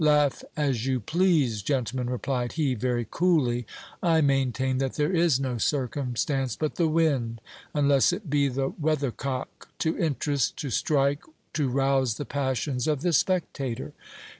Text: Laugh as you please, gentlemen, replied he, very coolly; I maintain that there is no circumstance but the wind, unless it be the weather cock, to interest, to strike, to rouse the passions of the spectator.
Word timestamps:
Laugh 0.03 0.43
as 0.57 0.87
you 0.87 0.99
please, 0.99 1.61
gentlemen, 1.61 2.09
replied 2.09 2.53
he, 2.53 2.73
very 2.73 3.05
coolly; 3.11 3.67
I 4.01 4.19
maintain 4.21 4.79
that 4.79 4.93
there 4.95 5.11
is 5.15 5.39
no 5.39 5.59
circumstance 5.59 6.55
but 6.55 6.73
the 6.73 6.87
wind, 6.87 7.39
unless 7.75 8.11
it 8.11 8.27
be 8.27 8.47
the 8.47 8.69
weather 8.69 9.11
cock, 9.11 9.69
to 9.77 9.95
interest, 9.99 10.57
to 10.57 10.71
strike, 10.71 11.21
to 11.53 11.69
rouse 11.69 12.15
the 12.15 12.25
passions 12.25 12.87
of 12.87 13.01
the 13.01 13.13
spectator. 13.13 13.93